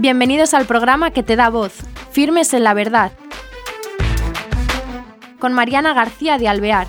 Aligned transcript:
Bienvenidos 0.00 0.54
al 0.54 0.64
programa 0.64 1.10
que 1.10 1.22
te 1.22 1.36
da 1.36 1.50
voz, 1.50 1.74
Firmes 2.10 2.54
en 2.54 2.64
la 2.64 2.72
Verdad, 2.72 3.12
con 5.38 5.52
Mariana 5.52 5.92
García 5.92 6.38
de 6.38 6.48
Alvear. 6.48 6.86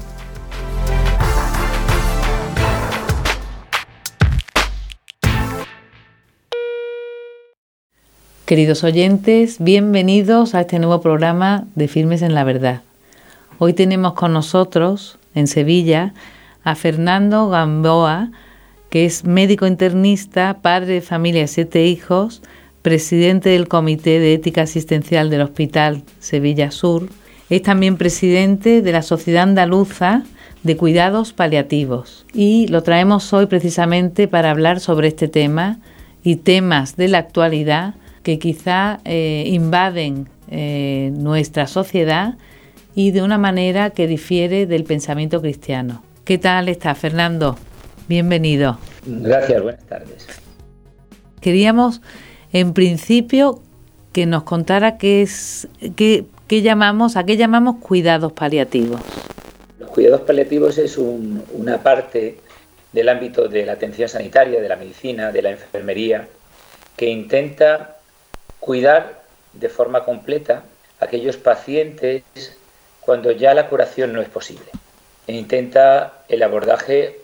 Queridos 8.46 8.86
oyentes, 8.86 9.58
bienvenidos 9.60 10.56
a 10.56 10.62
este 10.62 10.80
nuevo 10.80 11.02
programa 11.02 11.66
de 11.76 11.90
Firmes 11.90 12.22
en 12.22 12.34
la 12.34 12.46
Verdad. 12.46 12.80
Hoy 13.60 13.74
tenemos 13.74 14.14
con 14.14 14.32
nosotros, 14.32 15.20
en 15.36 15.48
Sevilla, 15.48 16.14
a 16.64 16.76
Fernando 16.76 17.50
Gamboa, 17.50 18.32
que 18.90 19.04
es 19.04 19.26
médico 19.26 19.68
internista, 19.68 20.60
padre 20.62 20.94
de 20.94 21.02
familia 21.02 21.44
y 21.44 21.50
siete 21.50 21.86
hijos, 21.88 22.42
presidente 22.82 23.50
del 23.50 23.68
Comité 23.68 24.20
de 24.20 24.34
Ética 24.34 24.64
Asistencial 24.64 25.30
del 25.30 25.42
Hospital 25.42 26.04
Sevilla 26.20 26.72
Sur. 26.72 27.10
Es 27.50 27.62
también 27.62 27.98
presidente 27.98 28.82
de 28.82 28.92
la 28.92 29.02
Sociedad 29.02 29.44
Andaluza 29.44 30.24
de 30.64 30.78
Cuidados 30.78 31.34
Paliativos. 31.34 32.26
Y 32.34 32.68
lo 32.68 32.84
traemos 32.84 33.34
hoy 33.34 33.46
precisamente 33.46 34.28
para 34.28 34.52
hablar 34.52 34.80
sobre 34.80 35.10
este 35.10 35.28
tema 35.28 35.80
y 36.24 36.38
temas 36.38 36.96
de 36.96 37.08
la 37.08 37.18
actualidad 37.18 37.96
que 38.24 38.40
quizá 38.40 39.00
eh, 39.06 39.46
invaden 39.48 40.28
eh, 40.50 41.12
nuestra 41.16 41.68
sociedad 41.68 42.36
y 42.94 43.12
de 43.12 43.22
una 43.22 43.38
manera 43.38 43.90
que 43.92 44.08
difiere 44.08 44.66
del 44.68 44.84
pensamiento 44.84 45.42
cristiano. 45.42 46.04
¿Qué 46.24 46.38
tal 46.38 46.70
está, 46.70 46.94
Fernando? 46.94 47.58
Bienvenido. 48.08 48.78
Gracias, 49.06 49.62
buenas 49.62 49.86
tardes. 49.86 50.28
Queríamos 51.40 52.02
en 52.54 52.74
principio 52.74 53.62
que 54.14 54.26
nos 54.26 54.44
contara 54.44 54.98
qué 54.98 55.22
es 55.22 55.68
qué, 55.96 56.26
llamamos, 56.50 57.16
a 57.16 57.26
qué 57.26 57.38
llamamos 57.38 57.78
cuidados 57.78 58.34
paliativos. 58.34 59.00
Los 59.80 59.90
cuidados 59.90 60.22
paliativos 60.22 60.78
es 60.78 60.98
una 60.98 61.82
parte 61.82 62.38
del 62.92 63.08
ámbito 63.08 63.48
de 63.48 63.66
la 63.66 63.74
atención 63.74 64.10
sanitaria, 64.10 64.62
de 64.62 64.68
la 64.68 64.76
medicina, 64.76 65.32
de 65.32 65.42
la 65.42 65.52
enfermería, 65.52 66.28
que 66.98 67.08
intenta 67.08 67.98
cuidar 68.60 69.22
de 69.54 69.70
forma 69.70 70.04
completa 70.04 70.64
a 71.00 71.06
aquellos 71.06 71.38
pacientes 71.38 72.24
cuando 73.00 73.32
ya 73.32 73.54
la 73.54 73.68
curación 73.68 74.14
no 74.14 74.22
es 74.22 74.30
posible. 74.30 74.66
E 75.26 75.34
intenta 75.34 76.24
el 76.28 76.44
abordaje 76.44 77.20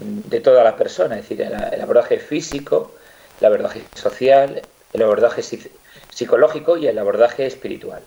de 0.00 0.40
toda 0.40 0.64
la 0.64 0.76
persona, 0.76 1.18
es 1.18 1.28
decir, 1.28 1.40
el 1.42 1.80
abordaje 1.80 2.18
físico, 2.18 2.94
el 3.40 3.46
abordaje 3.46 3.82
social, 3.94 4.62
el 4.92 5.02
abordaje 5.02 5.42
psicológico 6.10 6.76
y 6.76 6.86
el 6.86 6.98
abordaje 6.98 7.46
espiritual, 7.46 8.02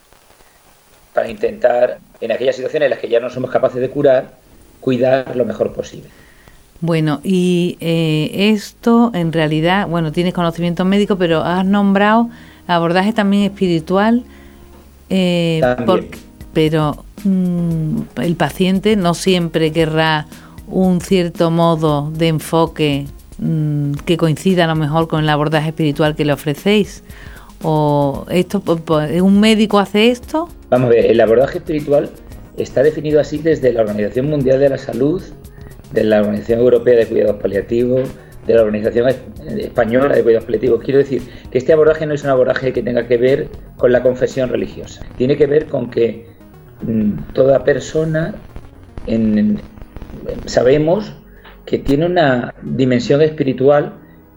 para 1.14 1.30
intentar, 1.30 2.00
en 2.22 2.32
aquellas 2.32 2.56
situaciones 2.56 2.88
en 2.88 2.90
las 2.92 3.00
que 3.00 3.10
ya 3.10 3.20
no 3.20 3.30
somos 3.30 3.52
capaces 3.52 3.82
de 3.82 3.90
curar, 3.90 4.32
cuidar 4.82 5.36
lo 5.36 5.46
mejor 5.46 5.74
posible. 5.74 6.10
Bueno, 6.82 7.22
y 7.24 7.78
eh, 7.80 8.52
esto 8.52 9.12
en 9.14 9.32
realidad, 9.32 9.88
bueno, 9.88 10.12
tienes 10.12 10.34
conocimiento 10.34 10.86
médico, 10.86 11.18
pero 11.18 11.42
has 11.42 11.66
nombrado 11.66 12.30
abordaje 12.68 13.14
también 13.14 13.44
espiritual, 13.44 14.24
eh, 15.10 15.62
pero 16.54 17.06
mm, 17.24 18.02
el 18.22 18.36
paciente 18.36 18.96
no 18.96 19.14
siempre 19.14 19.72
querrá 19.72 20.28
un 20.68 21.00
cierto 21.02 21.52
modo 21.52 22.12
de 22.12 22.28
enfoque 22.28 23.06
Mm, 23.38 23.94
que 24.06 24.16
coincida 24.16 24.64
a 24.64 24.68
lo 24.68 24.76
mejor 24.76 25.08
con 25.08 25.22
el 25.22 25.30
abordaje 25.30 25.70
espiritual 25.70 26.16
que 26.16 26.26
le 26.26 26.34
ofrecéis? 26.34 27.04
¿O 27.62 28.26
esto, 28.30 28.62
un 29.22 29.40
médico 29.40 29.80
hace 29.80 30.12
esto? 30.12 30.50
Vamos 30.70 30.88
a 30.88 30.90
ver, 30.90 31.06
el 31.06 31.20
abordaje 31.20 31.58
espiritual 31.58 32.10
está 32.58 32.84
definido 32.84 33.20
así 33.20 33.38
desde 33.38 33.74
la 33.74 33.82
Organización 33.82 34.30
Mundial 34.30 34.60
de 34.60 34.70
la 34.70 34.78
Salud, 34.78 35.22
de 35.92 36.04
la 36.04 36.20
Organización 36.20 36.60
Europea 36.60 36.96
de 36.96 37.08
Cuidados 37.08 37.42
Paliativos, 37.42 38.10
de 38.46 38.54
la 38.54 38.62
Organización 38.62 39.10
Española 39.58 40.16
de 40.16 40.24
Cuidados 40.24 40.46
Paliativos. 40.46 40.84
Quiero 40.84 41.00
decir 41.00 41.24
que 41.52 41.58
este 41.58 41.74
abordaje 41.74 42.06
no 42.06 42.14
es 42.14 42.24
un 42.24 42.30
abordaje 42.30 42.72
que 42.72 42.84
tenga 42.84 43.08
que 43.08 43.18
ver 43.18 43.50
con 43.78 43.92
la 43.92 44.04
confesión 44.04 44.50
religiosa. 44.50 45.02
Tiene 45.18 45.36
que 45.36 45.48
ver 45.48 45.66
con 45.66 45.90
que 45.90 46.28
mm, 46.82 47.34
toda 47.34 47.64
persona 47.64 48.36
sabemos 50.46 51.14
que 51.66 51.80
tiene 51.80 52.06
una 52.06 52.54
dimensión 52.62 53.22
espiritual 53.22 53.94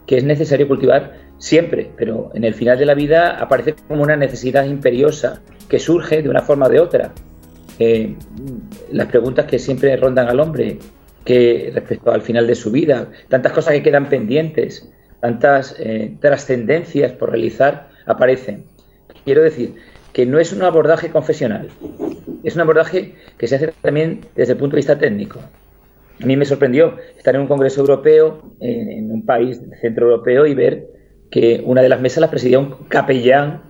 que 0.06 0.16
es 0.16 0.24
necesario 0.24 0.66
cultivar 0.66 1.28
siempre, 1.38 1.90
pero 1.96 2.30
en 2.34 2.44
el 2.44 2.54
final 2.54 2.78
de 2.78 2.86
la 2.86 2.94
vida 2.94 3.36
aparece 3.38 3.74
como 3.86 4.02
una 4.02 4.16
necesidad 4.16 4.64
imperiosa 4.64 5.40
que 5.68 5.78
surge 5.78 6.22
de 6.22 6.28
una 6.28 6.42
forma 6.42 6.66
o 6.66 6.68
de 6.68 6.80
otra. 6.80 7.12
Eh, 7.78 8.16
las 8.90 9.06
preguntas 9.06 9.46
que 9.46 9.58
siempre 9.58 9.96
rondan 9.96 10.28
al 10.28 10.40
hombre, 10.40 10.78
que 11.24 11.70
respecto 11.74 12.10
al 12.10 12.22
final 12.22 12.46
de 12.46 12.54
su 12.54 12.70
vida, 12.70 13.10
tantas 13.28 13.52
cosas 13.52 13.74
que 13.74 13.82
quedan 13.82 14.08
pendientes, 14.08 14.90
tantas 15.20 15.76
eh, 15.78 16.16
trascendencias 16.20 17.12
por 17.12 17.30
realizar, 17.30 17.90
aparecen. 18.06 18.64
Quiero 19.24 19.42
decir 19.42 19.74
que 20.12 20.26
no 20.26 20.38
es 20.38 20.52
un 20.52 20.62
abordaje 20.62 21.10
confesional, 21.10 21.68
es 22.42 22.54
un 22.54 22.62
abordaje 22.62 23.14
que 23.36 23.46
se 23.46 23.56
hace 23.56 23.72
también 23.82 24.22
desde 24.34 24.54
el 24.54 24.58
punto 24.58 24.74
de 24.74 24.78
vista 24.78 24.98
técnico. 24.98 25.40
A 26.22 26.26
mí 26.26 26.36
me 26.36 26.44
sorprendió 26.44 26.96
estar 27.16 27.34
en 27.34 27.42
un 27.42 27.46
congreso 27.46 27.80
europeo, 27.80 28.42
en, 28.60 29.10
un 29.10 29.24
país 29.24 29.60
centro 29.80 30.06
europeo, 30.06 30.46
y 30.46 30.54
ver 30.54 30.88
que 31.30 31.62
una 31.64 31.82
de 31.82 31.88
las 31.88 32.00
mesas 32.00 32.20
la 32.20 32.30
presidía 32.30 32.58
un 32.58 32.70
capellán 32.88 33.62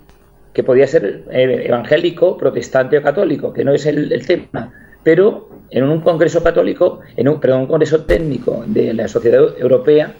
que 0.54 0.62
podía 0.62 0.86
ser 0.86 1.24
eh, 1.30 1.64
evangélico, 1.66 2.36
protestante 2.38 2.96
o 2.96 3.02
católico, 3.02 3.52
que 3.52 3.64
no 3.64 3.72
es 3.72 3.84
el, 3.86 4.26
tema, 4.26 4.72
pero 5.02 5.50
en 5.70 5.84
un 5.84 6.00
congreso 6.00 6.42
católico, 6.42 7.00
en 7.16 7.28
un, 7.28 7.38
perdón, 7.38 7.62
un 7.62 7.66
congreso 7.66 8.04
técnico 8.04 8.64
de 8.66 8.94
la 8.94 9.08
sociedad 9.08 9.40
europea, 9.58 10.14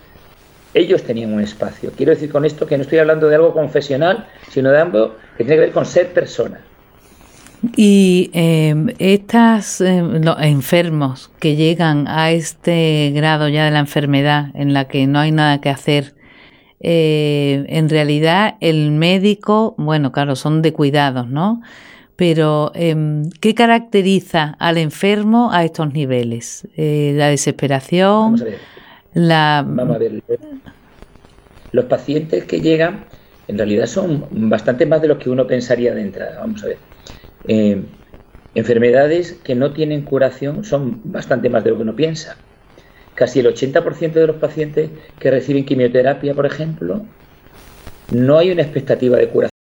ellos 0.74 1.02
tenían 1.02 1.32
un 1.32 1.40
espacio. 1.40 1.90
Quiero 1.96 2.12
decir 2.12 2.30
con 2.30 2.44
esto 2.44 2.66
que 2.66 2.76
no 2.76 2.82
estoy 2.82 2.98
hablando 2.98 3.28
de 3.28 3.36
algo 3.36 3.54
confesional, 3.54 4.26
sino 4.50 4.70
de 4.70 4.78
algo 4.78 5.16
que 5.36 5.44
tiene 5.44 5.56
que 5.56 5.60
ver 5.60 5.72
con 5.72 5.86
ser 5.86 6.08
persona. 6.08 6.60
Y 7.76 8.30
eh, 8.34 8.74
estos 8.98 9.80
em, 9.80 10.22
enfermos 10.40 11.30
que 11.40 11.56
llegan 11.56 12.06
a 12.06 12.30
este 12.30 13.10
grado 13.14 13.48
ya 13.48 13.64
de 13.64 13.72
la 13.72 13.80
enfermedad 13.80 14.50
en 14.54 14.72
la 14.72 14.86
que 14.86 15.06
no 15.06 15.18
hay 15.18 15.32
nada 15.32 15.60
que 15.60 15.68
hacer, 15.68 16.14
eh, 16.80 17.64
en 17.68 17.88
realidad 17.88 18.54
el 18.60 18.92
médico, 18.92 19.74
bueno, 19.76 20.12
claro, 20.12 20.36
son 20.36 20.62
de 20.62 20.72
cuidados, 20.72 21.28
¿no? 21.28 21.60
Pero, 22.14 22.70
em, 22.74 23.28
¿qué 23.40 23.54
caracteriza 23.54 24.56
al 24.58 24.78
enfermo 24.78 25.50
a 25.52 25.64
estos 25.64 25.92
niveles? 25.92 26.66
Eh, 26.76 27.12
la 27.16 27.28
desesperación, 27.28 28.32
Vamos 28.32 28.42
a 28.42 28.44
ver. 28.44 28.58
la... 29.14 29.64
Vamos 29.66 29.96
a 29.96 29.98
ver. 29.98 30.22
Los 31.72 31.84
pacientes 31.86 32.44
que 32.44 32.60
llegan, 32.60 33.04
en 33.46 33.58
realidad 33.58 33.86
son 33.86 34.26
bastante 34.30 34.86
más 34.86 35.02
de 35.02 35.08
los 35.08 35.18
que 35.18 35.28
uno 35.30 35.46
pensaría 35.46 35.94
de 35.94 36.02
entrada. 36.02 36.40
Vamos 36.40 36.62
a 36.62 36.68
ver 36.68 36.78
eh, 37.46 37.82
enfermedades 38.54 39.32
que 39.44 39.54
no 39.54 39.72
tienen 39.72 40.02
curación 40.02 40.64
son 40.64 41.00
bastante 41.04 41.48
más 41.48 41.64
de 41.64 41.70
lo 41.70 41.76
que 41.76 41.82
uno 41.82 41.96
piensa. 41.96 42.36
Casi 43.14 43.40
el 43.40 43.46
80% 43.46 44.12
de 44.12 44.26
los 44.26 44.36
pacientes 44.36 44.90
que 45.18 45.30
reciben 45.30 45.64
quimioterapia, 45.64 46.34
por 46.34 46.46
ejemplo, 46.46 47.04
no 48.12 48.38
hay 48.38 48.50
una 48.50 48.62
expectativa 48.62 49.16
de 49.18 49.28
curación 49.28 49.57